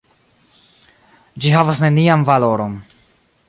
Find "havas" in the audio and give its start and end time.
1.57-1.83